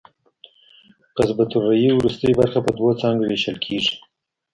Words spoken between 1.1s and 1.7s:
قصبة